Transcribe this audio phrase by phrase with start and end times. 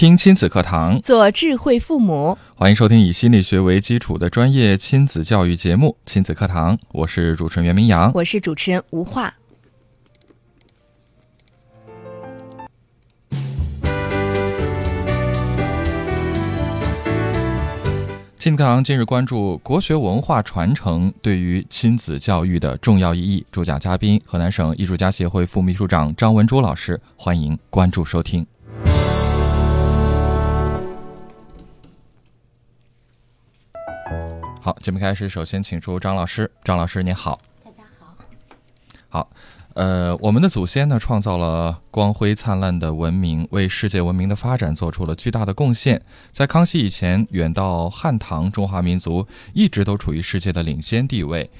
[0.00, 2.38] 听亲子课堂，做智慧父母。
[2.54, 9.34] 欢迎收听以心理学为基础的专业亲子教育节目《亲子课堂》，我是主持人袁明阳，我是主持人吴化。
[18.38, 23.44] 亲子课堂今日关注国学文化传承对于亲子教育的重要意义。
[23.52, 26.98] 主讲嘉宾：河南省艺术家协会副秘书长张文珠老师。
[27.16, 28.46] 欢迎关注收听。
[34.62, 36.50] 好，节目开始，首先请出张老师。
[36.62, 37.40] 张老师，您好。
[37.64, 38.14] 大家好。
[39.08, 39.30] 好，
[39.72, 46.02] 呃，我们的祖先呢，创造了光辉灿烂的文明，为世界文明的发展做出了巨大的贡献。
[46.30, 51.50] 在康熙以前，远到汉唐，中华民族一直都处于世界的领先地位。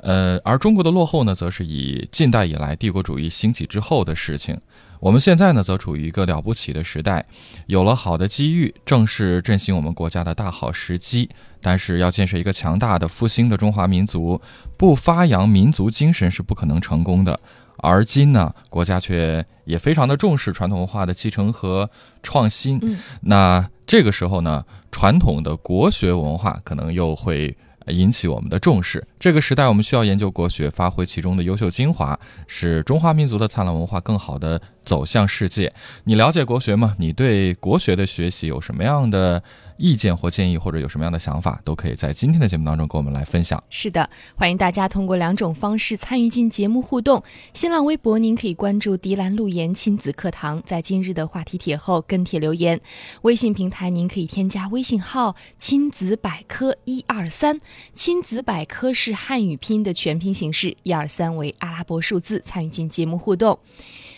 [0.00, 4.60] 呃，而中国的落后呢，则是以近代以来帝国主义兴起之后的事情。
[5.02, 7.26] 我们现在呢，则处于一个了不起的时代，
[7.66, 11.28] 有了好的机遇，正是振兴我们国家的大好时机。
[11.60, 14.40] 但是，要建设一个强大的、复兴的中华民族，
[14.76, 17.40] 不发扬民族精神是不可能成功的。
[17.78, 21.90] 而今呢，国家却也非常的重视传统文化的继承和
[22.22, 22.80] 创新。
[23.22, 27.56] 那这个时候呢，传统的国学文化可能又会。
[27.88, 29.04] 引起我们的重视。
[29.22, 35.72] 这个时代，我们需要研究国学，发挥其中的优秀精华，使中华民族的灿烂文化更好的走向世界。
[36.02, 36.96] 你了解国学吗？
[36.98, 39.40] 你对国学的学习有什么样的？
[39.78, 43.60] 意见或建议，或者有什么样的想法，都可以在今天的节目当中跟我们来分享。
[43.68, 47.20] 是的，欢迎大家通过两种方式参与进节目互动。
[47.52, 52.80] 新浪微博，您可以关注“迪兰路言亲子课堂”，在今日的话题帖后跟帖留言。
[53.22, 57.60] 微信平台，您可以添加微信号“亲子百科一二三”，
[57.92, 63.58] 亲子百科是汉语拼音的全拼形式，一二三为阿拉伯数字，参与进节目互动。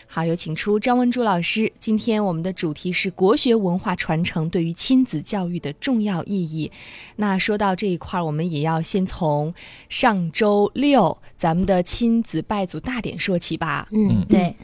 [0.07, 1.73] 好，有请出张文珠老师。
[1.81, 6.71] 今天我们的主题是国学文化传承对于亲子教育的重要意义。
[7.17, 9.53] 那说到这一块儿，我们也要先从
[9.89, 13.89] 上周六咱们的亲子拜祖大典说起吧。
[13.91, 14.41] 嗯，对。
[14.41, 14.55] 嗯，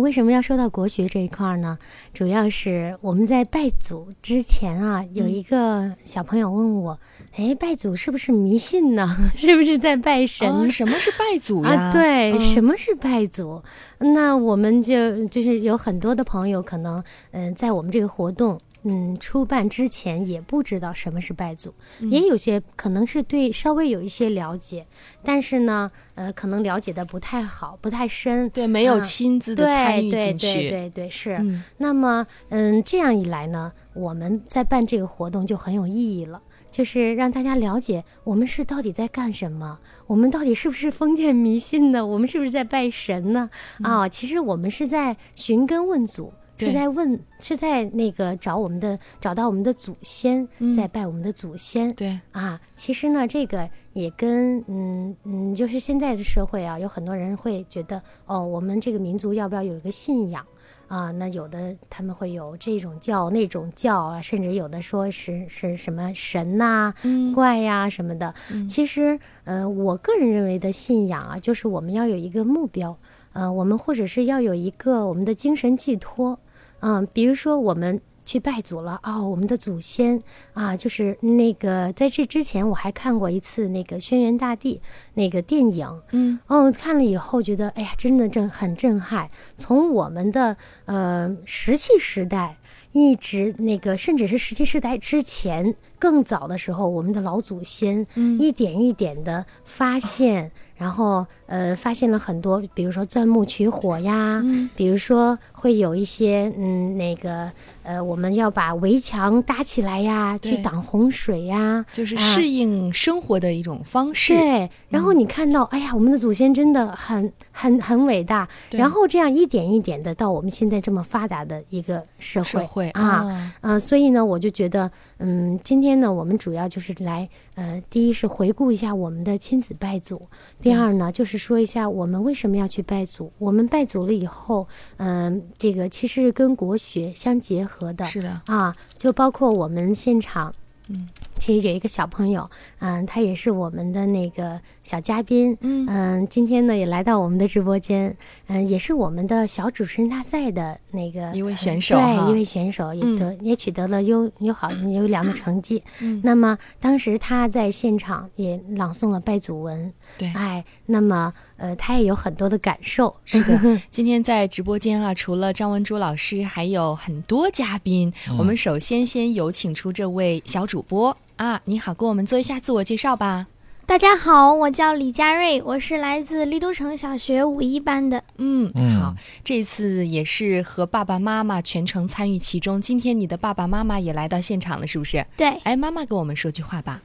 [0.00, 1.78] 为什么要说到国学这一块呢？
[2.12, 6.98] 主要是我们在拜祖之前啊，有一个小朋友问我。
[7.36, 9.16] 哎，拜祖是不是迷信呢？
[9.36, 10.68] 是不是在拜神？
[10.70, 11.92] 什么是拜祖呀？
[11.92, 13.62] 对，什么是拜祖？
[13.98, 24.86] 那我们就就是有很多的朋友可能，嗯，在我们这个活动嗯初办之前也不知道什么是拜祖，也有些可能是对稍微有一些了解，
[25.22, 31.40] 但是呢，呃，可能了解的不太好，不太深，对，没有亲自的参与进去，对对对是。
[31.78, 36.42] 那么，嗯，这样一来呢，我们在办这个活动就很有意义了。
[36.70, 42.06] 就是让大家了解我们是到底在干什么，我们到底是不是封建迷信呢？
[42.06, 43.50] 我们是不是在拜神呢？
[43.82, 46.32] 啊，其实我们是在寻根问祖，
[46.66, 51.92] 是在问，是在那个找我们的，找到我们的祖先，在拜我们的祖先。
[51.94, 60.44] 对啊，其实呢，这个也跟嗯嗯，就是现在的社会啊，有很多人会觉得，哦，我们这个民族要不要有一个信仰？
[60.88, 66.92] 啊，那有的他们会有这种教那种教啊，甚至有的说是是什么神呐、
[67.32, 68.34] 怪呀什么的。
[68.68, 72.98] 其实，呃，我个人认为的信仰啊，就是我们要有一个目标，
[73.34, 76.36] 呃，我们或者是要有一个我们的精神寄托，
[76.80, 78.00] 嗯，比如说我们。
[78.22, 80.20] 去拜祖了哦，我们的祖先
[80.52, 84.76] 啊，就是那个在这之前我还看过一次那个《轩辕大帝》
[85.14, 89.28] 那个电影，嗯，哦，看了以后觉得，哎呀，真的震很震撼。
[89.56, 92.56] 从我们的呃石器时代
[92.92, 98.06] 一直那个，甚至是石器时代之前更早的时候，我们的老祖先
[98.38, 100.52] 一点一点的发现。
[100.76, 104.40] 然后，呃，发现了很多，比如说钻木取火呀，
[104.76, 107.50] 比如说会有一些，嗯，那个，
[107.82, 114.32] 呃，我们要把围墙搭起来呀，去挡洪水呀，就是适应生活的一种方式。
[114.32, 114.70] 对。
[114.88, 118.48] 然后你看到，哎呀，我们的祖先真的很、很、很伟大。
[118.70, 124.88] 然后这样一点一点的到我们现在这么发达的一个社会，社会啊，呃，所以呢，我就觉得，
[125.18, 130.20] 嗯，今天呢，我们主要就是来，呃，第一是回顾一下我们的亲子拜祖。
[130.62, 133.32] 第二呢，就是说一下我们为什么要去拜祖。
[133.38, 138.04] 我们拜祖了以后，嗯，这个其实跟国学相结合的。
[138.06, 140.54] 是的，啊，就包括我们现场，
[140.88, 141.08] 嗯，
[141.40, 142.48] 其实有一个小朋友，
[142.78, 148.14] 嗯，他也是我们的那个小嘉宾，嗯嗯，今天呢也来到我们的直播间，
[148.46, 155.82] 嗯，也是我们的小主持人大赛的那个一位选手哈对，一位选手也得、也取得了优优好优良的成绩。
[156.00, 160.30] 嗯那么当时他在现场也朗诵了拜祖文，对。
[160.34, 163.16] 哎，那么呃，他也有很多的感受。
[163.24, 168.12] 是的，今天在直播间啊，除了张文珠老师，还有很多嘉宾。
[168.38, 173.46] 我们首先先有请出这位小主播啊，你好，给我们做一下自我介绍吧。
[173.86, 178.22] 大家好，我叫李佳瑞，我是来自绿都城小学五一班的。
[178.36, 182.78] 嗯，嗯好，这次也是和爸爸妈妈全程参与其中。
[182.78, 185.24] 今天你的爸爸妈妈也来到现场了，是不是？
[185.38, 187.00] 对，哎，妈妈给我们说句话吧。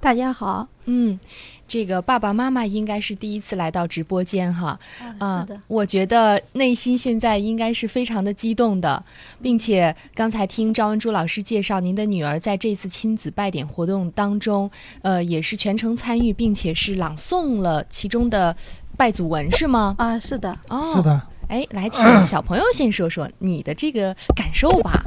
[0.00, 1.18] 大家好，嗯，
[1.68, 4.80] 这个爸爸妈妈应该是第一次来到直播间哈。
[5.18, 9.04] 啊，是的，我觉得内心现在应该是非常的激动的，
[9.42, 14.70] 并且刚才听赵文珠老师介绍，您的女儿在这次亲子拜点活动当中，
[15.02, 18.56] 呃，也是全程参与，并且是朗诵了其中的
[18.96, 19.94] 拜祖文，是吗？
[19.98, 21.02] 啊，是的，哦，是。
[21.02, 25.04] 的，哎，来，请小朋友先说说你的这个感受吧。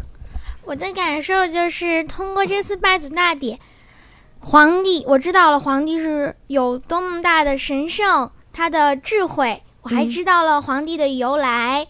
[0.63, 3.59] 我的感受就是通过这次拜祖大典，
[4.43, 11.87] 皇帝我知道了皇帝是有多么大的神圣，他的智慧，我还嗯知道了皇帝的由来。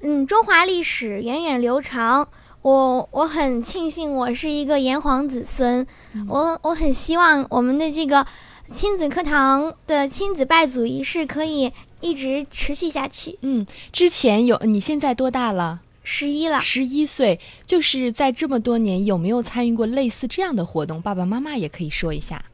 [0.00, 2.28] 嗯，中华历史源远流长。
[2.62, 5.86] 我我很庆幸我是一个炎黄子孙，
[6.28, 8.24] 我我很希望我们的这个
[8.68, 13.38] 亲子课堂的亲子拜祖仪式可以一直持续下去。
[13.42, 15.80] 嗯，之前有，你现在多大了？
[16.04, 21.00] 十一了，十一岁，就是在这么多年有没有参与过类似这样的活动？
[21.00, 22.44] 爸爸妈妈也可以说一下，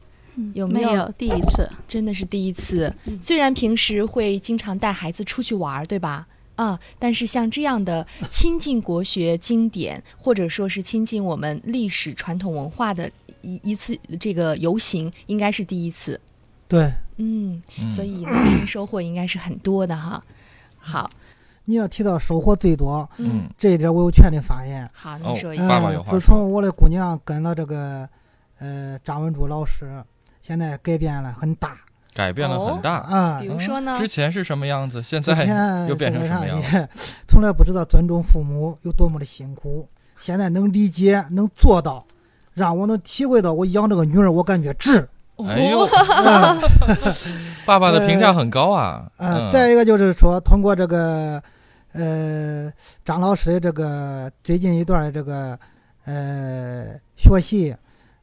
[0.53, 0.89] 有没有？
[0.89, 2.93] 没有第一次，真的是第一次。
[3.05, 6.27] 嗯虽然平时会经常带孩子出去玩儿，对吧？
[6.55, 13.09] 啊，但是像这样的亲近国学经典，或者说是亲近我们历史传统文化的
[13.41, 16.19] 一一次这个游行，应该是第一次。
[16.67, 20.21] 对，嗯，嗯所以内心收获应该是很多的哈。
[20.77, 21.09] 好，
[21.69, 24.89] 你要提到收获最多，嗯这一点我有权利发言。
[24.91, 25.67] 好，你说一下。
[25.69, 28.09] 爸爸有话说自从我的姑娘跟了这个
[28.57, 30.03] 呃张文珠老师，
[30.41, 31.77] 现在改变了很大
[32.11, 32.95] 改变了很大。
[32.95, 33.45] 啊比。
[33.45, 33.95] 如说呢？
[33.99, 35.03] 之前是什么样子？
[35.03, 36.59] 现在又变成什么样
[37.29, 39.87] 从来不知道尊重父母有多么的辛苦，
[40.17, 42.03] 现在能理解，能做到，
[42.55, 45.07] 让我能体会到我养这个女儿，我感觉值。
[45.47, 46.57] 哎呦，啊
[47.63, 49.07] 爸爸的评价很高啊。
[49.15, 51.41] 啊，嗯再一个就是说，通过这个
[51.93, 52.71] 呃
[53.03, 55.57] 张老师的这个最近一段的这个
[56.05, 57.75] 呃学习，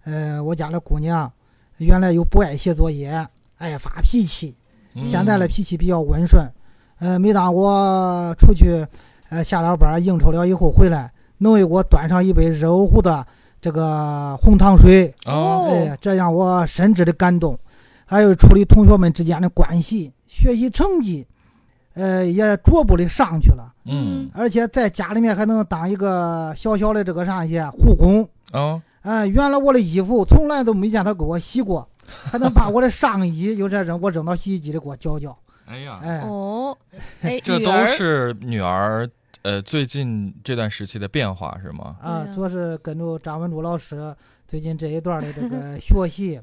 [0.04, 1.30] 呃，我家的姑娘
[1.78, 3.26] 原来又不爱写作业，
[3.58, 4.54] 爱发脾气，
[4.94, 6.48] 嗯现在的脾气比较温顺。
[6.98, 8.86] 呃，每当我出去
[9.28, 13.26] 呃下了班应酬了以后回来，能为我端上一杯热乎乎的
[13.60, 17.58] 这个红糖水，哦，哎，这让我深挚的感动。
[18.08, 21.26] 还有处理同学们之间的关系，学习成绩，
[21.96, 23.72] 呃，也逐步的上去了。
[23.87, 28.28] 嗯而且在家里面还能当一个小小的这个啥些护工。
[28.52, 35.37] 哦，哎、原来我的衣服从来都没见他给我洗过，还能把我的上衣有这扔我扔到洗衣机里给我搅搅。
[35.66, 36.76] 哎呀，哎，哦，
[37.22, 39.08] 哎，这都是女儿
[39.42, 41.96] 呃最近这段时期的变化是吗？
[42.02, 44.14] 啊主要是跟着张文珠老师
[44.47, 46.40] 最近这一段的这个 学习，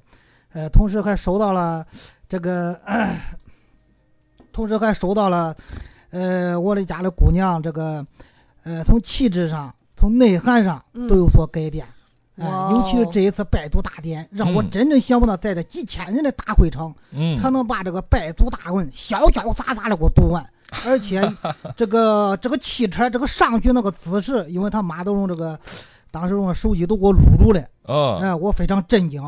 [0.53, 1.85] 呃，同时还收到了
[2.27, 2.77] 这个，
[4.53, 5.53] 同时还收到了，
[6.11, 8.05] 呃，我的家的姑娘这个，
[8.63, 11.07] 呃，从气质上、从内涵上嗯。
[11.07, 11.85] 都有所改变。
[12.35, 20.43] 尤其是哦这一次拜祖大典，让我嗯真正想不到，在这几千人的大会场，嗯，他能把这个拜祖大文潇潇洒洒的给我读完，
[20.83, 21.21] 而且
[21.77, 25.59] 这个这个汽车这个上去那个姿势，因为他妈都用这个，
[26.09, 29.21] 当时用手机都给我录住了，哦，哎，我非常震惊，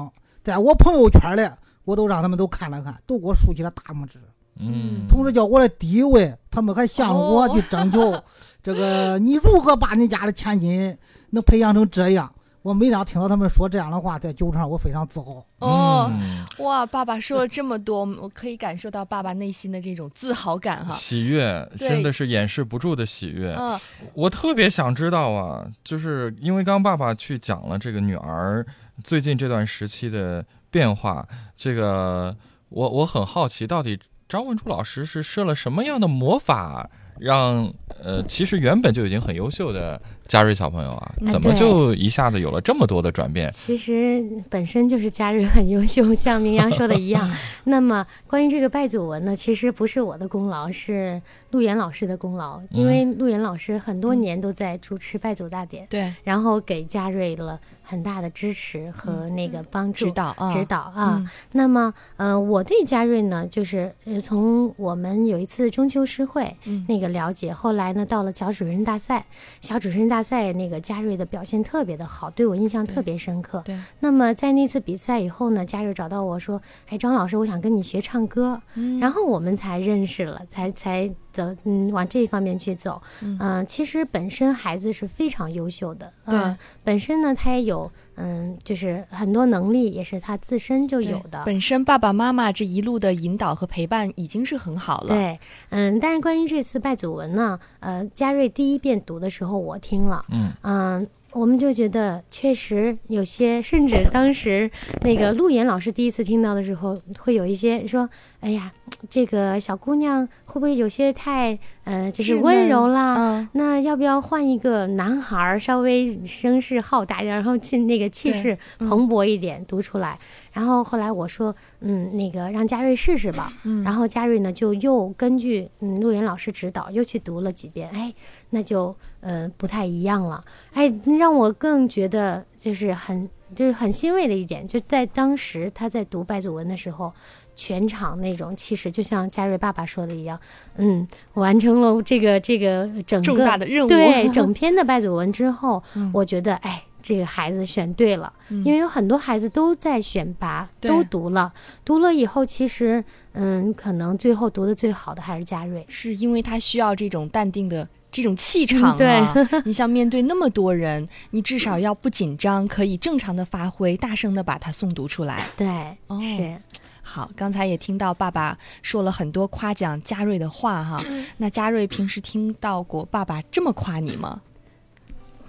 [0.44, 1.48] 在我朋友圈里，
[1.84, 4.17] 我都让他们都看了看，都给我竖起了大拇指，
[4.59, 8.24] 嗯，同时叫我的第一位，他们还向我去征求，
[8.63, 10.97] 这个你如何把你家的千金
[11.31, 12.31] 能培养成这样？
[12.62, 15.45] 我每当听到他们说这样的话，在酒场我非常自豪。
[15.59, 20.95] 哦，嗯哇，爸爸说了这么多，我可以感受到爸爸内心的这种自豪感哈。
[20.95, 23.53] 喜悦真的是掩饰不住的喜悦。
[23.53, 23.79] 嗯，
[24.15, 28.65] 我特别想知道啊，就是因为刚爸爸去讲了这个女儿
[29.03, 31.24] 最近这段时期的变化，
[31.55, 32.35] 这个
[32.69, 36.89] 我我很好奇，到底张文珠老师是设了什么样的魔法，
[37.20, 37.72] 让
[38.03, 43.50] 呃，其实原本就已经很优秀的嘉瑞小朋友啊，啊怎么就一下子有了这么多的转变？
[43.51, 47.29] 其实本身就是嘉瑞很优秀，像明阳说的一样。
[47.65, 60.05] 那么关于这个拜祖文呢，其实不是我的功劳，是陆岩老师的功劳，因为陆岩老师很多年都在主持拜祖大典，对，然后给嘉瑞了很大的支持和那个帮助。
[60.05, 69.25] 指导啊，指导啊，嗯那么，呃，我对嘉瑞呢，就是呃，从我们有一次中秋诗会，嗯那个了解，后来呢，到了小主持人大赛，
[69.62, 73.62] 小主持人大赛那个嘉瑞的表现特别的好，对我印象特别深刻。
[73.65, 78.62] 对，那么在那次比赛以后呢，嘉瑞找到我说：“哎，张老师，我想跟你学唱歌。
[78.75, 83.01] 嗯然后我们才认识了，才才走，嗯，往这一方面去走。
[83.21, 91.43] 嗯嗯、其实本身孩子是非常优秀的，对呃本身呢他也有，嗯，就是很多能力也是他自身就有的。
[91.45, 95.09] 本身爸爸妈妈这一路的引导和陪伴已经是很好了。
[95.09, 95.37] 对，
[95.69, 108.71] 嗯，但是关于这次拜祖文呢，呃，嘉瑞第一遍读的时候我听了，嗯嗯，我们就觉得确实有些，甚至当时那个陆岩老师第一次听到的时候，会有一些说：“哎呀，
[109.09, 113.15] 这个小姑娘会不会有些太呃，就是温柔啦？
[113.17, 120.17] 嗯，那要不要换一个男孩儿，稍微声势浩大一点，然后气那个气势嗯蓬勃一点，读出来？
[120.51, 123.51] 然后后来我说，嗯，那个让嘉瑞试试吧。
[123.63, 128.13] 嗯然后嘉瑞呢就又根据嗯陆岩老师指导，又去读了几遍，哎，
[128.50, 130.41] 那就呃不太一样了，
[130.74, 137.13] 哎，让我更觉得就是很就是很欣慰的一点，就在当时他在读拜祖文的时候。
[137.55, 140.39] 全场那种气势，就像嘉瑞爸爸说的一样，
[140.77, 143.89] 嗯，完成了这个这个整个重大的任务。
[143.89, 146.12] 对整篇的拜祖文之后，嗯。
[146.13, 148.63] 我觉得哎，这个孩子选对了，嗯。
[148.63, 150.91] 因为有很多孩子都在选拔，对。
[150.91, 151.51] 都读了，
[151.83, 155.85] 读了以后，其实嗯，可能最后读的最好的还是嘉瑞。
[155.88, 158.97] 是因为他需要这种淡定的这种气场、啊。
[158.97, 159.62] 嗯对。
[159.65, 165.41] 你像面对那么多人，你至少要不紧张，可以正常的发挥，大声的把它诵读出来。
[165.57, 165.67] 对，
[166.07, 166.19] 哦。
[166.21, 166.62] 是，
[167.07, 171.03] 好，刚才也听到爸爸说了很多夸奖嘉瑞的话哈。
[171.38, 174.41] 那嘉瑞平时听到过爸爸这么夸你吗？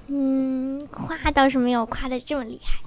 [0.08, 2.78] 嗯，夸倒是没有夸的这么厉害。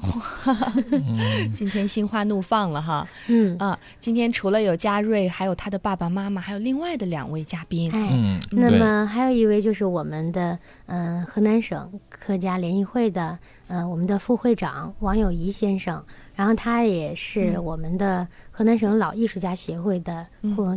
[0.92, 3.06] 嗯 今天心花怒放了哈。
[3.28, 7.92] 嗯，啊，今天除了有嘉瑞，还有他的爸爸妈妈，还有另外的两位嘉宾。
[7.92, 8.10] 哎。
[8.14, 16.02] 嗯，那么还有一位就是我们的嗯、呃河南省客家联谊会的呃我们的副会长王友谊先生，
[16.40, 17.66] 然后他也是嗯。
[17.66, 20.26] 我们的河南省老艺术家协会的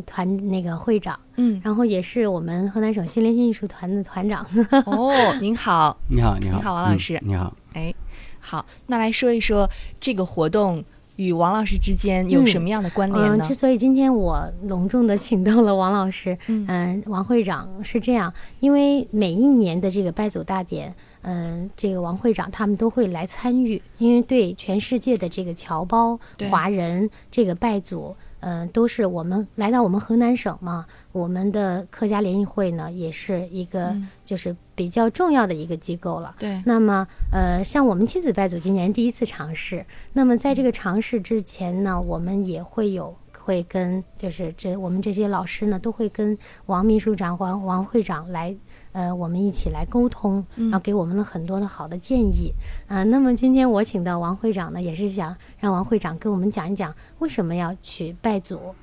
[0.05, 4.45] 团那个会长，嗯，然后也是我们河南省新联新艺术团的团长。
[4.87, 7.95] 哦，您好，你好，你好，你好王老师嗯你好，哎，
[8.41, 10.83] 好，那来说一说这个活动
[11.15, 13.45] 与王老师之间有嗯什么样的关联嗯，呢？
[13.47, 13.55] 之？
[13.55, 16.67] 所以今天我隆重的请到了王老师，嗯。
[16.67, 26.19] 嗯，王会长是这样，因为每一年的这个拜祖大典，嗯，这个王会长他们都会来参与，因为对全世界的这个侨胞
[26.51, 28.15] 华人这个拜祖。
[28.45, 36.35] 嗯，都是我们来到我们河南省嘛，我们的客家联谊会呢，也是一个嗯就是比较重要的一个机构了。
[36.41, 46.37] 对，那么，呃，像我们亲子拜祖今年第一次尝试，那么在这个尝试之前呢，我们也会有会跟就是这我们这些老师呢，都会跟
[46.67, 48.53] 王秘书长、王王会长来，
[48.93, 52.53] 呃，我们一起来沟通，嗯然后给我们了很多的好的建议。
[52.87, 58.75] 啊、那么今天我请到王会长呢，也是想让王会长给我们讲一讲为什么要去拜祖。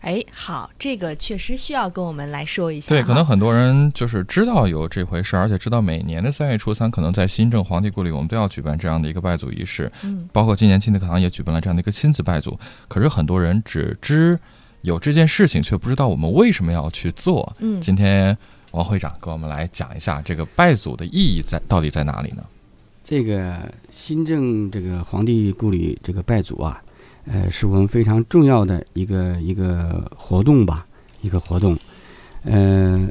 [0.00, 2.88] 哎，好，这个确实需要跟我们来说一下。
[2.88, 9.90] 对，可能很多人就是知道有这回事儿，而且知道每年的三月初三，可能在新郑皇帝故里，我们都要举办这样的一个拜祖仪式。
[10.02, 12.58] 嗯，包括今年亲子课堂也举办了这样的一个亲子拜祖。
[12.88, 14.36] 可是很多人只知
[14.80, 17.54] 有这件事情，却不知道我们为什么要去做。
[17.60, 18.36] 嗯今天
[18.72, 22.42] 王会长给我们来讲一下这个拜祖的意义在到底在哪里呢？
[23.04, 26.82] 这个新郑这个皇帝故里这个拜祖啊，
[27.26, 30.86] 呃，是我们非常重要的一个一个活动吧，
[31.20, 31.76] 一个活动。
[32.44, 33.08] 呃，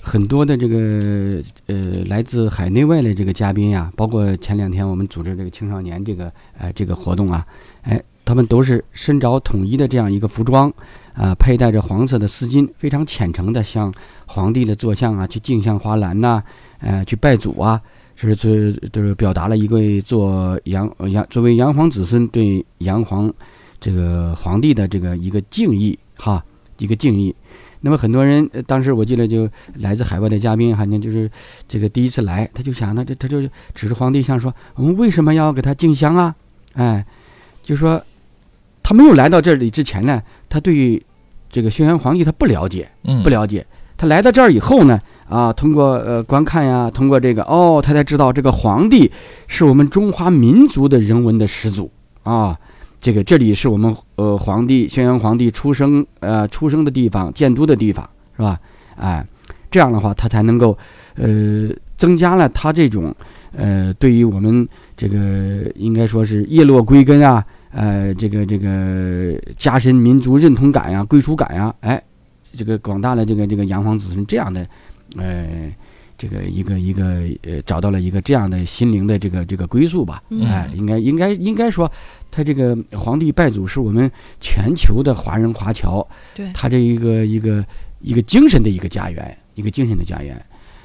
[0.00, 7.46] 很多的这个呃来自海内外的这个嘉宾呀、包括前两天我们组织这个青少年这个呃这个活动啊，
[7.82, 10.72] 哎，他们都是身着统一的这样一个服装，
[11.14, 13.92] 啊、佩戴着黄色的丝巾，非常虔诚的向
[14.26, 16.42] 皇帝的坐像啊去敬向花篮呐、
[16.80, 17.80] 呃，去拜祖啊。
[18.14, 23.32] 是是就是表达了一个做杨杨作为杨皇子孙对杨皇
[23.80, 26.44] 这个皇帝的这个一个敬意哈，
[26.78, 27.34] 一个敬意。
[27.80, 31.28] 那么很多人、当时我记得就来自海外的嘉宾，好像就是
[31.66, 33.40] 这个第一次来，他就想呢，这他就
[33.74, 36.32] 指着皇帝像说，我们为什么要给他敬香啊？
[36.74, 37.04] 哎，
[37.64, 38.00] 就说
[38.84, 41.02] 他没有来到这里之前呢，他对
[41.48, 43.64] 这个轩辕皇帝他不了解，嗯，不了解，
[43.96, 49.10] 他来到这儿以后呢，啊，通过呃观看呀，通过这个哦，他才知道这个皇帝
[49.46, 51.90] 是我们中华民族的人文的始祖
[52.22, 52.54] 啊。
[53.00, 58.60] 这个这里是我们呃皇帝轩辕皇帝出生呃出生的地方，建都的地方是吧？
[58.96, 59.26] 哎，
[59.70, 60.76] 这样的话他才能够
[61.16, 63.12] 呃增加了他这种
[63.56, 65.16] 呃对于我们这个
[65.74, 72.02] 应该说是叶落归根啊，呃这个这个加深民族认同感呀、归属感呀，哎，
[72.52, 74.66] 这个广大的这个这个炎黄子孙这样的
[75.16, 75.72] 呃
[76.16, 81.90] 这个一个一个呃找到了一个这样的心灵的这个这个归宿吧，嗯哎，应该应该应该说。
[82.34, 84.10] 他这个皇帝拜祖是我们
[84.40, 86.02] 全球的华人华侨，
[86.34, 87.62] 对他这一个一个
[88.00, 90.42] 一个精神的一个家园，一个精神的家园。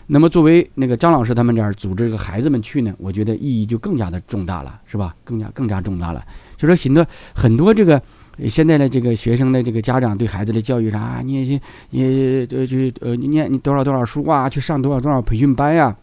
[0.08, 5.14] 那么作为那个张老师他们这儿组织这个孩子们去呢，我觉得意义就更加的重大了，是吧？
[5.24, 6.26] 更加更加重大了。
[6.56, 8.02] 就说很多很多这个
[8.48, 15.96] 现在的这个学生的这个家长对孩子的教育啥，你你你呃就呃你念你多少多少书啊，去上多少多少培训班呀、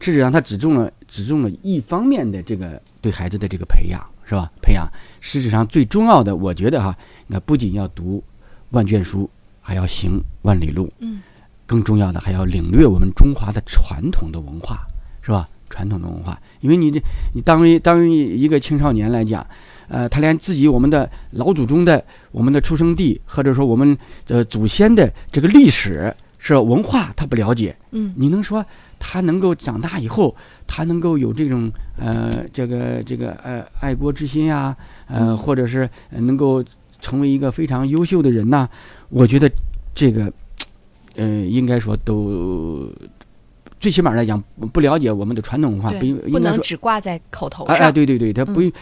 [0.00, 4.50] 事实上，他只重了只重了一方面的这个对孩子的这个培养，是吧？
[4.60, 4.84] 培养，
[5.20, 8.22] 实质上最重要的，我觉得哈，那不仅要读
[8.70, 9.28] 万卷书，
[9.60, 10.90] 还要行万里路。
[11.00, 11.20] 嗯，
[11.70, 14.84] 更重要的还要领略我们中华的传统的文化，
[15.22, 15.48] 是吧？
[15.68, 17.00] 传统的文化，因为你这
[17.32, 19.46] 你当为当于一个青少年来讲，
[19.86, 23.96] 呃，他连自己我们的老祖宗的我们的出生地，或者说我们
[24.26, 27.76] 的祖先的这个历史是文化，他不了解。
[27.92, 28.66] 嗯你能说
[28.98, 30.34] 他能够长大以后，
[30.66, 36.64] 他能够有这种呃这个这个呃爱国之心呀、呃，或者是呃能够
[37.00, 38.68] 成为一个非常优秀的人呐、
[39.08, 39.48] 我觉得
[39.94, 40.32] 这个
[41.20, 42.90] 呃应该说都
[43.78, 46.58] 最起码来讲不了解我们的传统文化，不不能。
[46.62, 47.76] 只挂在口头上。
[47.76, 48.72] 哎哎，对对对，他不嗯，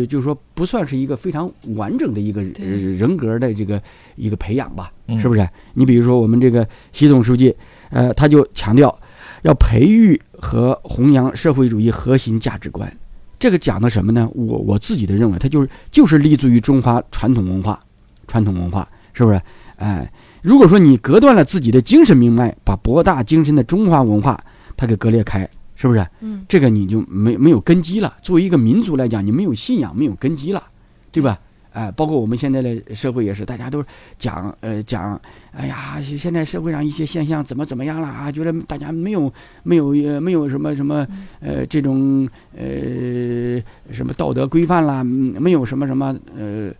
[0.00, 3.80] 呃，就是说不算是一个非常完整的一个人格的这个
[4.16, 5.46] 一个培养吧，嗯是不是？
[5.74, 7.54] 你比如说我们这个习总书记，
[7.90, 8.94] 呃，他就强调
[9.42, 12.90] 要培育和弘扬社会主义核心价值观。
[13.38, 14.26] 这个讲的什么呢？
[14.34, 17.78] 我我自己的认为，它就是就是立足于中华传统文化，
[18.26, 19.40] 传统文化是不是？
[19.76, 20.10] 哎，
[20.44, 24.38] 如果说你隔断了自己的精神命脉，把博大精深的中华文化
[24.76, 26.06] 它给割裂开，是不是？
[26.20, 28.14] 嗯，这个你就没没有根基了。
[28.20, 30.62] 作为一个民族来讲，你没有信仰，没有根基了，
[31.10, 31.40] 对吧？
[31.72, 33.82] 哎，包括我们现在的社会也是，大家都
[34.18, 35.18] 讲呃讲，
[35.52, 38.30] 哎呀，现在社会上一些现象怎么怎么样了啊？
[38.30, 41.06] 觉得大家没有没有呃没有什么什么
[41.40, 43.58] 呃这种呃
[43.90, 46.74] 什么道德规范啦，嗯没有什么什么呃哎，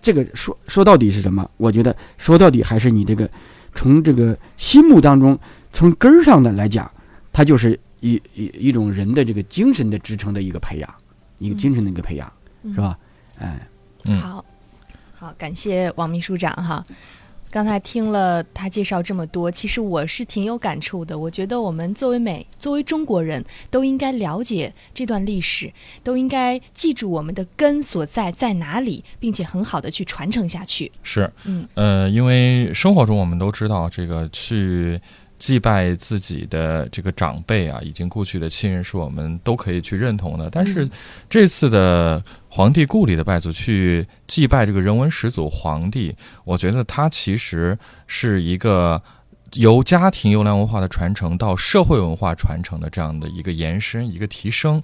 [0.00, 1.48] 这个说说到底是什么？
[1.56, 3.28] 我觉得说到底还是你这个
[3.74, 5.38] 从这个心目当中
[5.72, 6.90] 从根儿上的来讲，
[7.32, 10.94] 它就是一一一种人的这个精神的支撑的一个培养，
[11.38, 12.32] 一个精神的一个培养，
[12.62, 12.98] 嗯是吧？
[13.38, 13.68] 哎。
[14.04, 14.42] 嗯好，
[15.12, 16.82] 好，感谢王秘书长哈。
[17.50, 21.18] 刚才听了他介绍这么多，其实我是挺有感触的。
[21.18, 25.72] 我觉得我们作为美，作为中国人，都应该了解这段历史，
[26.04, 30.90] 都应该记住我们的根所在在哪里，并且很好的去传承下去。
[31.02, 35.00] 是，嗯，呃，因为生活中我们都知道，这个去
[35.38, 40.50] 祭拜自己的这个长辈啊，已经故去的亲人，是我们都可以去认同的。
[40.50, 40.90] 但是嗯
[41.28, 49.02] 这次的皇帝故里的拜祖，去祭拜这个人文始祖皇帝，我觉得他其实是一个。
[49.54, 54.82] 由家庭优良文化的传承到社会文化传承的这样的一个延伸，一个提升。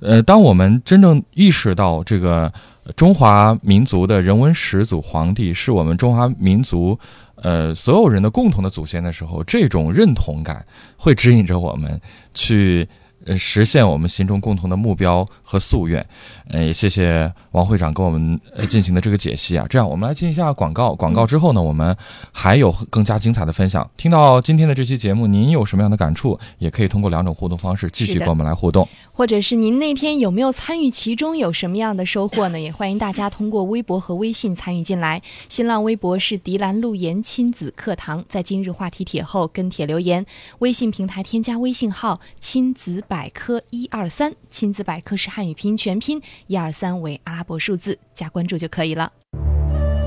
[0.00, 2.52] 呃，当我们真正意识到这个
[2.94, 6.98] 中华民族的人文始祖皇帝是我们中华民族
[7.42, 10.64] 呃所有人的共同的祖先的时候，这种认同感
[10.96, 12.00] 会指引着我们
[12.32, 12.88] 去。
[13.26, 16.04] 呃，实现我们心中共同的目标和夙愿，
[16.48, 19.66] 呃，也谢谢王会长给我们呃进行的这个解析啊。
[19.68, 21.96] 这样，我们来进一下广告，广告之后呢，我们
[22.32, 23.88] 还有更加精彩的分享。
[23.96, 26.38] 听到今天的这期节目，您有什么样的感触？
[26.58, 28.88] 也可以通过两种互动方式继续跟我们来互动。
[29.12, 32.58] 或者是您那天有没有参与其中，有什么样的收获呢？
[32.58, 35.22] 也欢迎大家通过微博和微信参与进来。
[35.48, 40.24] 新浪微博是迪兰路言亲子课堂，在今日话题帖后跟帖留言。
[40.60, 49.12] 微信平台添加微信号“亲子百科一二三”，亲子百科是汉语拼音全拼，一二三为阿拉伯数字，加关注就可以了。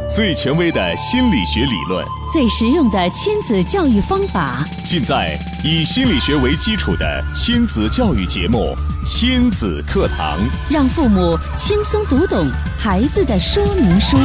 [0.10, 8.76] 最权威的心理学理论，最实用的亲子教育方法，尽在以心理学为基础的亲子教育节目
[9.08, 10.40] 《亲子课堂》。
[10.68, 12.44] 让父母轻松读懂
[12.76, 14.18] 孩子的说明书。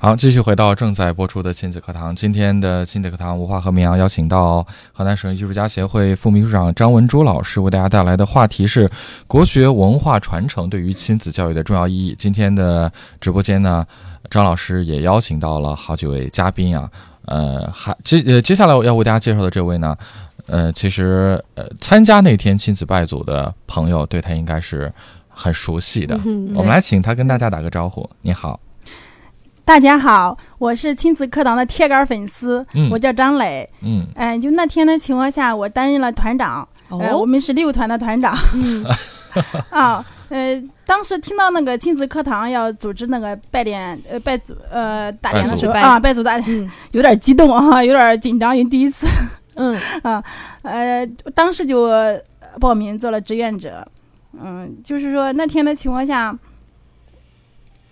[0.00, 2.14] 好，继续回到正在播出的亲子课堂。
[2.14, 8.88] 今天的亲子课堂，吴话和明阳邀请到河南省艺术家协会副秘书长张文珠老师，为大家带来的话题是
[9.26, 12.14] 国学文化传承对于亲子教育的重要意义。
[12.16, 13.84] 今天的直播间呢，
[14.30, 16.88] 张老师也邀请到了好几位嘉宾啊，
[17.24, 19.96] 呃，还接呃接下来我要为大家介绍的这位呢，
[20.46, 24.92] 呃，其实呃参加那天亲子拜祖的朋友对他应该是
[25.28, 26.16] 很熟悉的。
[26.24, 28.08] 嗯我们来请他跟大家打个招呼。
[28.22, 28.60] 你好，
[29.68, 32.88] 大家好，我是亲子课堂的铁杆粉丝，嗯。
[32.90, 33.68] 我叫张磊。
[33.82, 34.06] 嗯。
[34.14, 38.34] 哎、就那天的情况下，我担任了团长，呃，我哦，们是六团的团长。
[38.54, 38.82] 嗯。
[39.68, 40.02] 啊。
[40.30, 46.70] 呃，当时听到那个亲子课堂要组织那个拜年，呃，拜祖，呃，大年的时候啊，拜祖大年，嗯。
[46.92, 49.06] 有点激动啊，有点紧张，因为第一次，
[49.56, 49.78] 嗯。
[50.02, 50.24] 啊
[50.62, 51.90] 呃，当时就
[52.58, 53.86] 报名做了志愿者。
[54.32, 56.34] 嗯，就是说那天的情况下，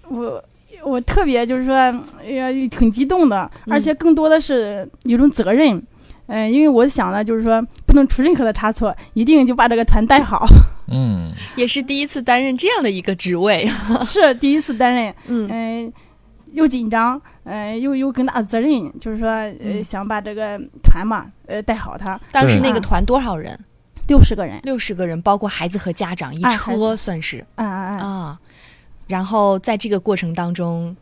[0.08, 0.42] 我
[0.86, 5.82] 我特别就是说，哎呃，挺激动的，嗯而且更多的是有种责任。
[6.28, 10.44] 嗯、因为我想呢就是说，不能出任何的差错，一定就把这个团带好。
[10.88, 13.68] 嗯也是第一次担任这样的一个职位。
[14.04, 15.92] 是第一次担任，嗯嗯、
[16.52, 22.20] 又紧张，嗯、又有更大的责任，就是说，呃，嗯想把这个团嘛，呃，带好它。
[22.32, 23.56] 当时那个团多少人？
[24.08, 28.38] 六十个人，六十个人，包括孩子和家长，一车算是嗯嗯嗯，啊。
[29.06, 30.96] 然后在这个过程当中，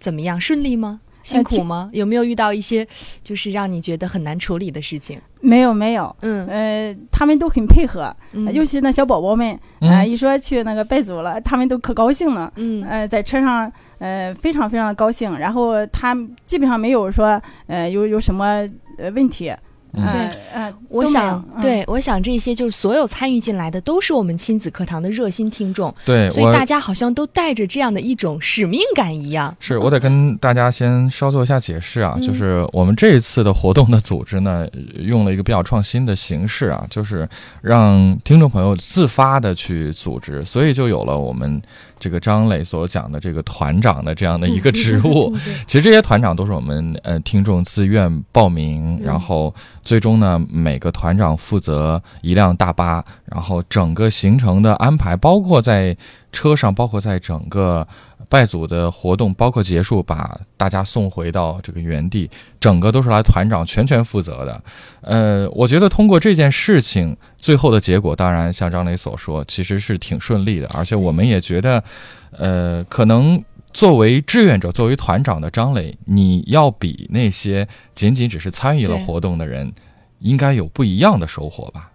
[0.00, 0.40] 怎么样？
[0.40, 1.00] 顺利吗？
[1.22, 1.88] 辛苦挺吗？
[1.92, 2.84] 有没有遇到一些
[3.22, 5.20] 就是让你觉得很难处理的事情？
[5.40, 12.52] 没有没有，嗯呃，他们都很配合，嗯尤其那小宝宝们，啊呃，一说去那个拜祖了，他们都可高兴了。
[12.56, 15.38] 嗯呃，在车上，呃，非常非常高兴。
[15.38, 16.12] 然后他
[16.44, 19.52] 基本上没有说，呃，有有什么呃问题。
[19.92, 20.04] 嗯。
[20.06, 21.62] 呃呃，我想，嗯。
[21.62, 29.54] 对我想这些就是所有参与进来的都是我们亲子课堂的热心听众，对所以大家好像都带着这样的一种使命感一样。
[29.58, 32.22] 是我得跟大家先稍做一下解释啊，嗯。
[32.22, 37.28] 就是我们这一次的活动的组织呢，用了一个比较创新的形式啊，就是
[37.60, 41.60] 让听众朋友自发的去组织，所以就有了我们
[42.02, 45.32] 这个张磊所讲的这个团长的这样的一个职务。
[45.68, 55.96] 其实这些团长都是我们呃听众自愿报名，然后最终呢，每个团长负责一辆大巴，然后整个行程的安排，包括在
[56.32, 57.86] 车上，包括在整个
[58.32, 64.64] 拜祖的活动，包括结束，把大家送回到这个原地，整个都是来团长全权负责的。
[65.02, 71.84] 呃，我觉得通过这件事情，最后的结果，当然像张磊所说，其实是挺顺利的，而且我们也觉得，
[72.30, 73.44] 呃，可能。
[73.74, 79.72] 作为志愿者，作为团长的张磊，你要比那些仅仅只是参与了活动的人，
[80.18, 81.90] 应该有不一样的收获吧？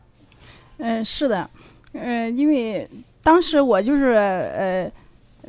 [0.80, 1.48] 嗯、是的，
[1.94, 2.90] 呃，因为
[3.22, 4.92] 当时我就是呃，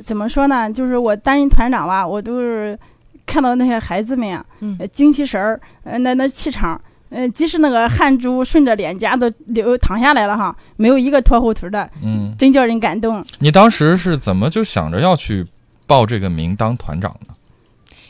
[0.03, 0.71] 怎么说呢？
[0.71, 2.77] 就是我担任团长吧，我都是
[3.25, 6.79] 看到那些孩子们啊，嗯呃精气神儿，呃，那那气场。
[7.11, 13.25] 呃，即使那个汗珠顺着脸颊都流淌下来了哈，没有一个拖后腿的，嗯，真叫人感动。
[13.39, 15.43] 你当时是怎么就想着要去
[15.87, 17.33] 报这个名当团长呢？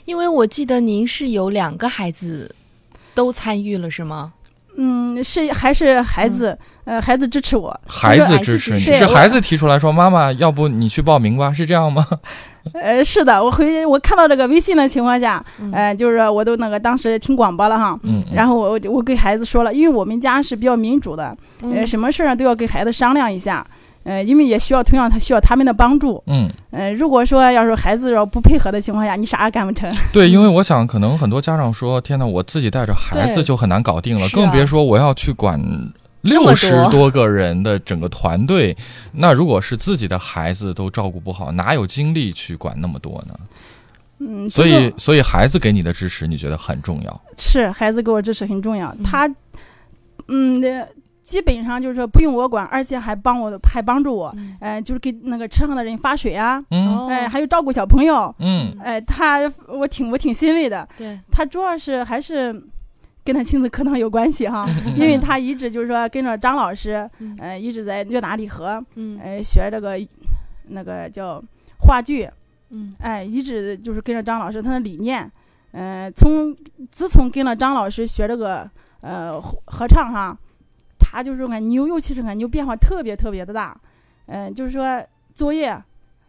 [0.04, 2.54] 因为我记得您是有两个孩子
[3.14, 4.34] 都参与了，是吗？
[4.78, 12.06] 嗯，是还是孩子，呃，孩子支持我，孩子支持你，是孩子提出来说：“妈妈，要不你去报名吧？”是这样吗？
[12.74, 15.72] 呃，是的，我回我看到这个微信的情况下，嗯。
[15.74, 18.00] 呃，就是说我都那个当时听广播了哈，
[18.34, 23.66] 然后我我给孩子说了，因为我们家是比较民主的，呃，嗯什么事儿都要给孩子商量一下，
[24.04, 29.90] 呃，因为也需要同样他需要他们的帮助，嗯，呃，如果说要是孩子要不配合的情况下，你啥也干不成。
[30.12, 35.60] 对，因为我想，可能很多家长说：“天哪，我自己带着孩子就很难搞定了，更别说我要去管
[36.22, 38.76] 六十多多个人的整个团队。
[39.12, 43.34] 那如果是自己的孩子都照顾不好，哪有精力去管那么多呢？
[44.22, 47.22] 嗯，所以，所以孩子给你的支持，你觉得很重要。
[47.38, 49.30] 是孩子给我支持很重要，嗯他，
[50.28, 50.86] 嗯，呃
[51.30, 54.58] 基本上就是说不用我管，而且还帮我还帮助我，嗯。
[54.60, 56.60] 呃，就是给那个车上的人发水啊，
[57.08, 58.76] 哎、还有照顾小朋友，嗯。
[58.84, 62.52] 哎、他我挺我挺欣慰的，对，他主要是还是
[63.24, 64.66] 跟他亲子课堂有关系哈，
[64.98, 67.38] 因为他一直就是说跟着张老师，嗯。
[67.40, 69.20] 呃，一直在悦达礼盒，嗯。
[69.24, 70.00] 呃，学这个
[70.70, 71.40] 那个叫
[71.82, 72.28] 话剧，
[72.72, 72.96] 嗯。
[73.00, 75.32] 哎，一直就是跟着张老师他的理念，
[75.74, 76.56] 呃，从
[76.90, 78.68] 自从跟了张老师学这个
[79.02, 80.36] 呃合合唱哈，
[81.12, 83.76] 他就是俺牛，尤其是俺牛变化特别特别的大，
[84.28, 85.76] 嗯、就是说作业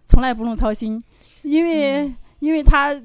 [0.07, 1.03] 从来不用操心，
[1.43, 2.99] 因为、嗯因为他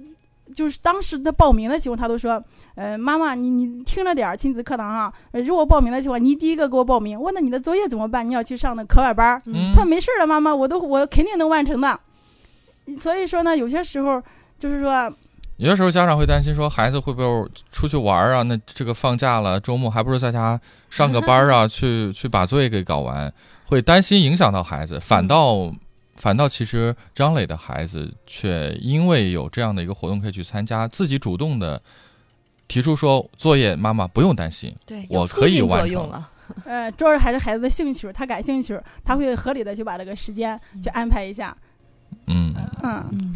[0.55, 2.41] 就是当时他报名的时候，他都说，
[2.75, 8.25] 呃，妈妈你你听着点儿亲子课堂啊，呃如果报名的情况，你第一个给我报名，我那你的作业怎么办？
[8.25, 11.99] 你要去上那课外班儿，嗯他说没事儿的，妈妈，我都我肯定能完成的。
[12.97, 14.23] 所以说呢，有些时候
[14.57, 15.13] 就是说，
[15.57, 18.43] 有的时候家长会担心说孩子会不会出去玩啊？
[18.43, 23.33] 那这个放假了，周末还不如在家上个班啊，去去把作业给搞完，
[23.65, 24.99] 会担心影响到孩子。
[24.99, 25.73] 反倒
[26.15, 31.81] 反倒其实张磊的孩子却因为有这样的一个活动可以去参加，自己主动的
[32.67, 36.09] 提出说作业妈妈不用担心，对，我可以完成。
[36.09, 36.29] 了。
[36.63, 41.55] 呃，主要是还是孩子的兴趣，他感兴趣，他会合理的去把这个时间去安排一下。
[42.27, 43.35] 嗯，嗯，嗯，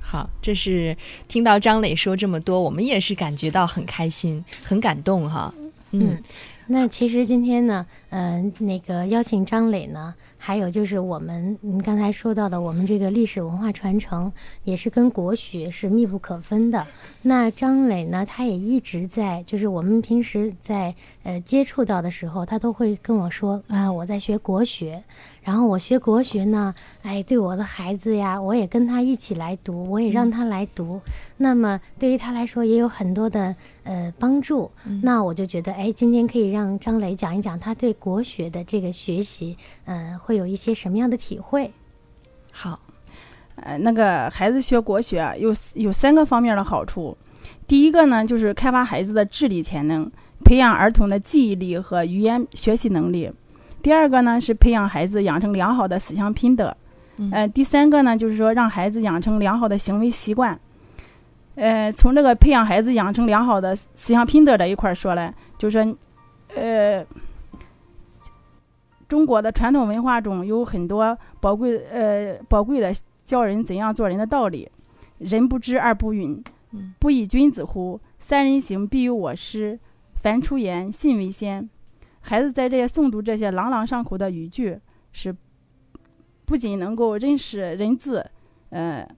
[0.00, 0.96] 好，这是
[1.28, 5.52] 听到张磊说这么多，我们也是感觉到很开心、很感动哈。
[5.92, 6.18] 嗯，
[6.66, 14.30] 那其实今天呢，嗯、那个邀请张磊呢，还有就是我们您刚才说到的，我们这个历史文化传承
[14.64, 16.86] 也是跟国学是密不可分的。
[17.22, 25.02] 那张磊呢，他也一直在，就是我们平时在呃接触到的时候，他都会跟我说啊，我在学国学。
[25.46, 31.00] 然后我学国学呢，哎，对我的孩子呀，我也跟他一起来读，我也让他来读。
[31.36, 33.54] 那么对于他来说也有很多的
[33.84, 34.68] 呃帮助。
[35.02, 41.72] 那我就觉得，哎，今天可以让张磊讲一讲他对国学的这个学习，呃、会有一些什么样的体会？
[42.50, 42.80] 好，
[43.54, 47.16] 呃，那个孩子学国学啊有有三个方面的好处。
[47.68, 50.10] 第一个呢，就是开发孩子的智力潜能，
[50.44, 53.30] 培养儿童的记忆力和语言学习能力。
[53.86, 56.76] 第二个呢，是培养孩子养成良好的思想品德。
[57.18, 60.58] 嗯呃，第三个呢，就是说让孩子养成良好的行为习惯。
[61.54, 65.96] 呃，从这个培养孩子养成良好的思想品德这一块儿说来，就是说，
[66.56, 67.06] 呃，
[69.06, 72.92] 中国的传统文化中有很多宝贵呃宝贵的
[73.24, 74.68] 教人怎样做人的道理。
[75.18, 78.00] 人不知而不愠嗯，不以君子乎？
[78.18, 79.78] 三人行，必有我师。
[80.16, 81.70] 凡出言，信为先。
[82.28, 84.76] 孩子在这些诵读这些朗朗上口的语句，
[85.12, 85.32] 是
[86.44, 88.28] 不仅能够认识人字，
[88.70, 89.08] 呃，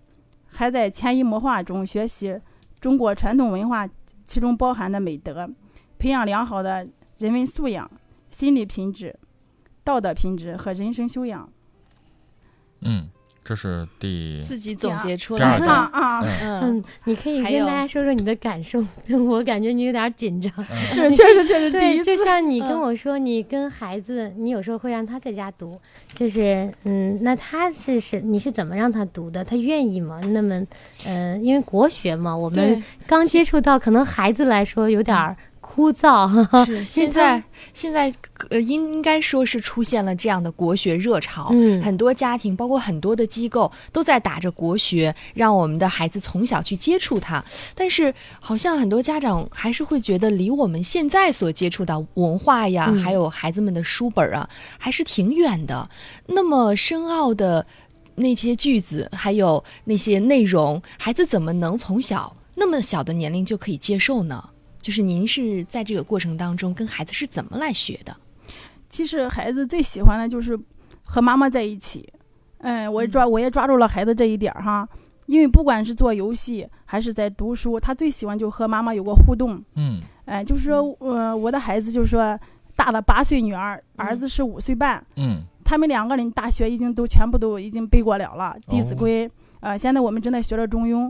[0.46, 2.38] 还在潜移默化中学习
[2.78, 3.88] 中国传统文化
[4.26, 5.48] 其中包含的美德，
[5.98, 7.90] 培养良好的人文素养、
[8.28, 9.18] 心理品质、
[9.82, 11.50] 道德品质和人生修养。
[12.80, 13.08] 嗯，
[13.48, 15.66] 这是第自己总结出来的。
[15.66, 18.84] 啊啊，嗯嗯，嗯，你可以跟大家说说你的感受，
[19.26, 20.52] 我感觉你有点紧张。
[20.86, 25.80] 是确实确实第对，一次就像你跟嗯我说，你跟孩子，你有时候会让他在家读，
[26.12, 29.42] 就是嗯，那他是是你是怎么让他读的？
[29.42, 30.20] 他愿意吗？
[30.26, 30.62] 那么，
[31.06, 35.34] 呃，因为国学嘛，我们，刚接触到，可能孩子来说有点儿
[35.68, 36.64] 枯燥。
[36.64, 37.42] 是 现在
[37.74, 38.12] 现在
[38.48, 41.50] 呃，应应该说是出现了这样的国学热潮。
[41.52, 47.44] 嗯，很多家庭，包括很多的机构，都在打着国学，让我们的孩子从小去接触它。
[47.74, 55.88] 但是，好像很多家长还是会觉得，离我们现在所接触到文化呀，嗯还有孩子们的书本啊，还是挺远的。
[56.26, 57.66] 那么深奥的
[58.14, 64.50] 那些句子，还有那些内容，孩子怎么能从小那么小的年龄就可以接受呢？
[64.80, 68.16] 就是您是在这个过程当中跟孩子是怎么来学的？
[68.88, 70.58] 其实孩子最喜欢的就是
[71.04, 72.08] 和妈妈在一起。
[72.58, 74.88] 嗯，我抓我也抓住了孩子这一点儿哈，
[75.26, 79.62] 因为不管是做游戏还是在读书，他最喜欢就和妈妈有个互动。
[79.74, 80.00] 嗯。
[80.24, 82.38] 哎，就是说，呃，我的孩子就是说，
[82.76, 85.42] 大的八岁女儿，儿子是五岁半，嗯。
[85.64, 88.96] 他们两个人大学已经都全部都已经背过了了，《弟子哦。
[88.98, 89.28] 规》
[89.60, 91.06] 呃，现在我们正在学着《中庸》，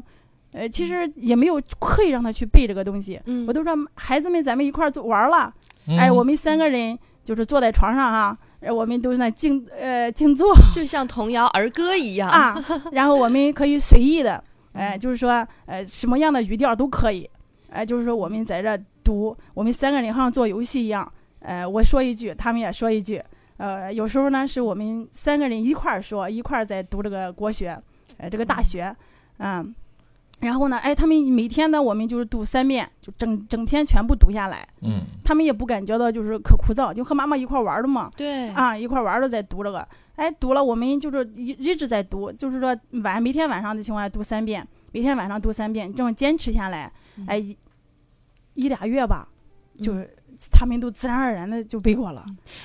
[0.59, 3.47] 呃，其实也没有刻意让他去背这个东西，嗯。
[3.47, 5.53] 我都说孩子们咱们一块儿做玩儿了，
[5.87, 12.57] 嗯，哎，我们三个人就是坐在床上哈，呃我们都是那静呃静坐 就像童谣儿歌一样啊，
[12.91, 14.43] 然后我们可以随意的，
[14.75, 17.29] 哎、就是说呃什么样的语调都可以，
[17.71, 23.23] 哎、就是说我们在这读，我们三个人好像做游戏一样，呃，我说一句，他们也说一句，
[23.59, 27.81] 呃，有时候呢是我们三个人一块儿说，一块儿在读这个国学，
[28.19, 28.93] 呃，这个大学，
[29.39, 29.73] 嗯。
[30.41, 34.67] 然后呢，哎，他们每天呢，我们就是读三遍，就整整篇全部读下来。
[34.83, 38.11] 嗯他们也不感觉到就是可枯燥，就和妈妈一块玩儿的嘛。
[38.17, 46.91] 对啊，一块玩儿的在读这个，哎，读了我们就是一一直在读，就是说晚每天晚上的情况下读三遍，每天晚上读三遍，这种坚持下来，
[47.27, 47.57] 哎，一
[48.55, 49.29] 一俩月吧，
[49.83, 50.17] 就是
[50.51, 52.25] 他们都自然而然的就背过了。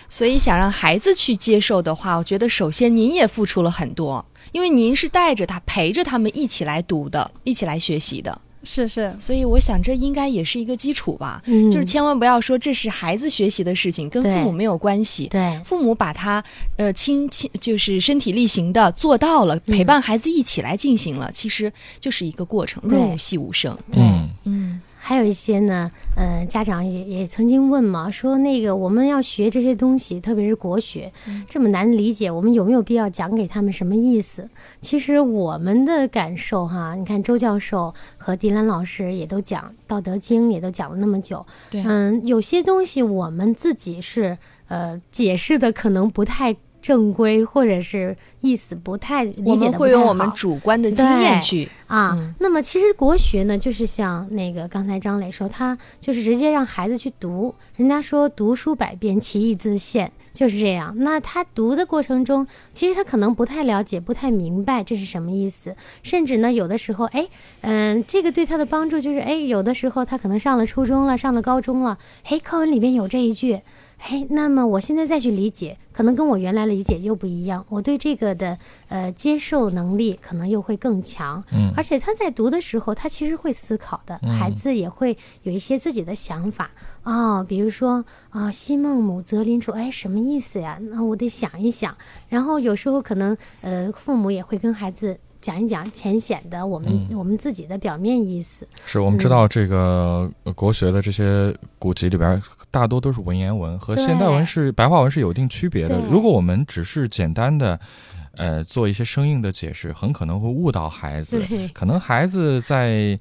[0.10, 11.42] 所以想让孩子去接受的话，我觉得首先您也付出了很多，因为您是带着他陪着他们一起来读的，一起来学习的，是是，所以我想这应该也是一个基础吧。
[11.46, 15.28] 嗯，就是千万不要说这是孩子学习的事情，跟父母没有关系。
[15.28, 16.44] 对，父母把他
[16.78, 23.78] 呃亲亲就是身体力行的做到了，陪伴孩子一起来进行了，其实就是一个过程，润物细无声。
[23.92, 24.30] 嗯。
[24.46, 31.12] 嗯，还有一些呢，呃，家长也也曾经问嘛，说那个我们要学这些东西，特别是国学，
[31.50, 34.50] 这么难理解，我们有没有必要讲给他们什么意思？
[34.80, 44.38] 其实我们的感受哈，你看周教授和迪兰老师也都讲《道德经》，也都讲了那么久，对嗯，有些东西我们自己是
[44.70, 52.12] 呃解释的可能不太正规，或者是意思不太理我们解的会用我们主观的经验去啊。
[52.20, 57.56] 嗯那么其实国学呢，就是像那个刚才张磊说，他就是直接让孩子去读。
[57.78, 60.94] 人家说读书百遍，其义自现，就是这样。
[60.98, 67.26] 那他读的过程中，其实他可能不太了解，不太明白这是什么意思，甚至呢，有的时候，哎，
[67.62, 73.62] 嗯、这个对他的帮助就是，哎，有的时候他可能上了初中了，上了高中了，哎，课文里面有这一句。
[74.06, 77.66] 哎，那么我现在再去理解，可能跟我原来理解又不一样。
[77.70, 78.58] 我对这个的
[78.90, 81.42] 呃接受能力可能又会更强。
[81.54, 86.70] 嗯而且他在读的时候，他其实会思考的，孩子也会有一些自己的想法
[87.04, 90.78] 哦，比如说啊，西孟母，择邻处，哎，什么意思呀？
[90.82, 91.96] 那我得想一想。
[92.28, 98.68] 然后有时候可能呃，父母也会跟孩子讲一讲浅显的我们、我们自己的表面意思。
[98.86, 102.42] 是我们知道这个呃国学的这些古籍里边，
[102.74, 106.02] 大多都是文言文，和现代文是白话文是有一定区别的。
[106.10, 107.80] 如果我们只是简单的，
[108.36, 111.40] 呃，做一些生硬的解释，很可能会误导孩子。
[111.72, 113.20] 可能孩子在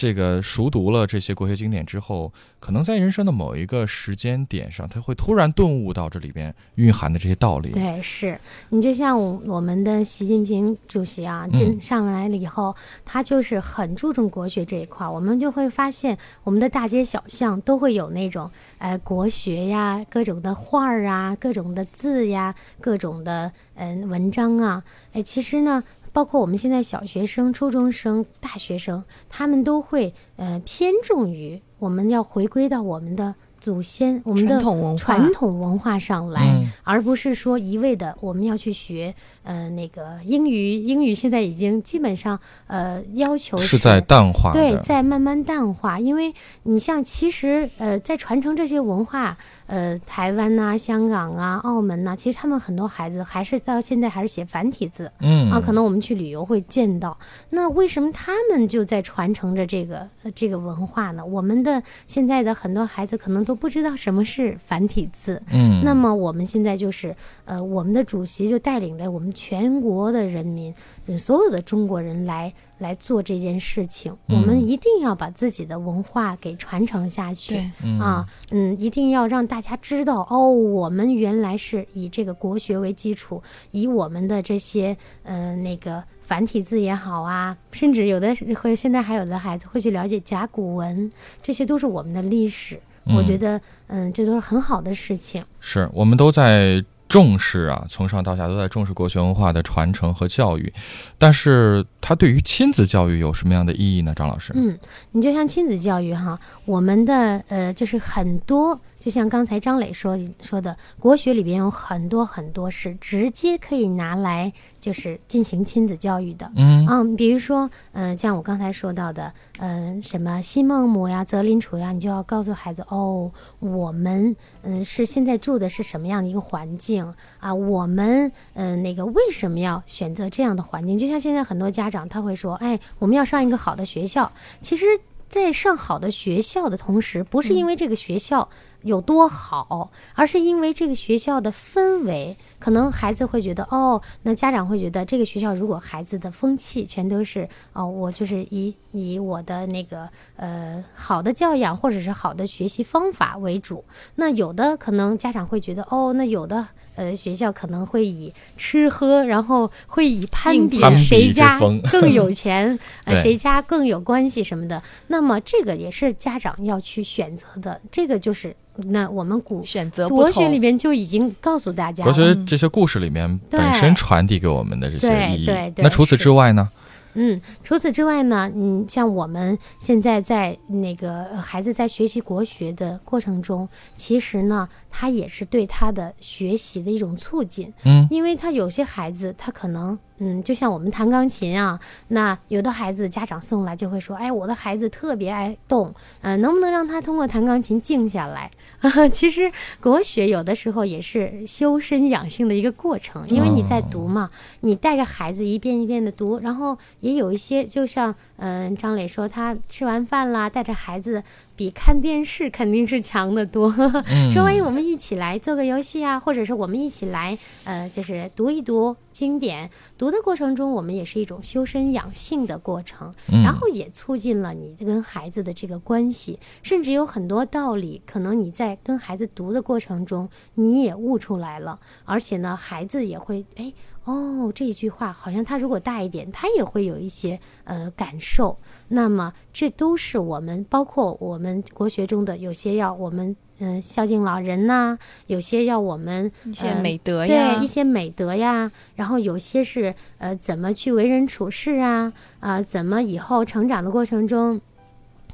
[0.00, 7.70] 这个熟读了这些国学经典之后，可能在人生的某一个时间点上，他会突然顿悟到这里边蕴含的这些道理。
[7.70, 25.82] 对，是你就像我我们的习近平主席啊，进嗯上来了以后，他就是很注重国学这一块儿，我们就会发现我们的大街小巷都会有那种呃国学呀，各种的画儿啊，各种的字呀，各种的嗯、文章啊，哎，其实呢。
[26.18, 44.50] 包括我们现在小学生、初中生、大学生，他们都会呃偏重于我们要回归到我们的祖先、我们的传统文化统文化上来，嗯而不是说一味的我们要去学呃那个英语，英语现在已经基本上呃要求是在淡化。
[44.52, 55.12] 对，在慢慢淡化，因为你像其实呃，在传承这些文化，呃，台湾呐、香港啊、澳门呐、其实他们很多孩子还是到现在还是写繁体字。
[55.20, 57.16] 嗯啊，可能我们去旅游会见到。
[57.50, 61.24] 那为什么他们就在传承着这个呃这个文化呢？
[61.24, 65.40] 我们的现在的很多孩子可能都不知道什么是繁体字。
[65.50, 70.74] 嗯，那么我们现在就是，呃，我们的主席就带领着我们全国的人民，
[71.06, 74.16] 嗯，所有的中国人来来做这件事情。
[74.26, 77.70] 我们嗯一定要把自己的文化给传承下去。
[77.82, 91.10] 嗯啊，嗯，一定要让大家知道哦，我们原来是以这个国学为基础，以我们的这些呃那个繁体字也好啊，甚至有的会现在还有的孩子会去了解甲骨文，
[91.42, 92.80] 这些都是我们的历史。
[93.16, 95.42] 我觉嗯得，嗯，这都是很好的事情。
[95.60, 100.70] 是我们都在重视啊，从上到下都在重视国学文化的传承和教育，
[101.16, 104.14] 但是它对于亲子教育有什么样的意义呢？
[104.16, 104.78] 张老师，嗯，
[105.12, 116.50] 你就像亲子教育哈，我们的呃，就是很多，就像刚才张磊说说的，国学里边有很多很多是直接可以拿来就是进行亲子教育的。
[116.56, 127.54] 嗯嗯，比如说，嗯、像我刚才说到的，嗯、什么西孟母呀、择邻处呀，你就要告诉孩子，哦，我们嗯、是现在住的是什么样的一个环境啊？
[127.54, 130.96] 我们嗯、那个为什么要选择这样的环境？
[130.96, 134.30] 就像现在很多家长他会说，哎，我们要上一个好的学校，
[134.60, 134.84] 其实。
[135.28, 138.48] 在上好的学校的同时，不是因为这个学校
[138.80, 142.34] 有多好，而是因为这个学校的氛围。
[142.58, 153.84] 可能孩子会觉得，哦，那家长会觉得这个学校如果孩子的风气全都是，哦，我就是以以我的那个呃好的教养或者是好的学习方法为主，
[154.16, 156.66] 那有的可能家长会觉得，哦，那有的
[156.96, 161.58] 呃学校可能会以吃喝，然后会以攀比谁家
[161.92, 164.82] 更有钱，呃谁家更有关系什么的。
[165.06, 172.12] 那么这个也是家长要去选择的，这个就是那我们古选择国学里边就已经告诉大家国。
[172.12, 175.46] 学这些故事里面本身传递给我们的这些意义。
[175.46, 176.68] 对对，对那除此之外呢？
[177.14, 188.06] 嗯，除此之外呢，嗯，像我们现在在那个呃孩子在学习国学的过程中，其实呢，他也是对他的学习的一种促进，嗯。
[188.10, 191.78] 因为他有些孩子他可能嗯，就像我们弹钢琴啊，
[192.08, 198.50] 那有的孩子家长送来就会说，哎，我的孩子特别爱动，嗯、能不能让他通过弹钢琴静下来？
[199.12, 199.50] 其实
[199.80, 211.22] 国学有的时候也是修身养性的一个过程，因为你在读嘛，你带着孩子一遍一遍的读，然后也有一些，就像嗯、张磊说，他吃完饭啦，带着孩子
[211.58, 213.68] 比看电视肯定是强得多。
[214.32, 219.68] 说万一，我们一起来做个游戏啊，或者是我们一起来呃，就是读一读经典。
[219.98, 233.72] 读的过程中，我们也是一种修身养性的过程，嗯然后也促进了你跟孩子的这个关系，甚至有很多道理，可能你在跟孩子读的过程中，你也悟出来了，而且呢，孩子也会哎。
[234.04, 238.56] 哦，这句话好像他如果大一点，他也会有一些呃感受。
[238.88, 254.60] 那么这都是我们，包括我们国学中的有些要我们嗯、呃孝敬老人呐、有些要我们一些呃美德呀，对一些美德呀，然后有些是呃怎么去为人处事啊，啊、怎么以后成长的过程中。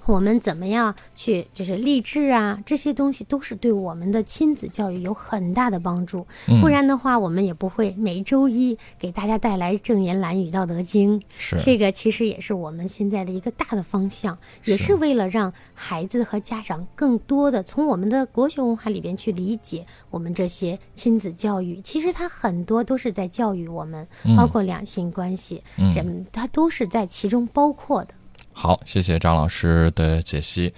[0.06, 2.60] 我们怎么样去就是励志啊？
[2.66, 6.26] 这些东西都是对我们的亲子教育有很大的帮助。
[6.48, 11.20] 嗯不然的话，我们也不会每周一给大家带来正言蓝语道德经。
[11.38, 21.80] 是这个其实也是我们现在的一个大的方向，也是是为了让孩子和家长更多的从我们的国学文化里边去理解我们这些亲子教育。
[21.82, 28.12] 其实它很多都是在教育我们，嗯包括两性关系，嗯什么它都是在其中包括的。
[28.56, 30.72] 好，谢谢张老师的解析。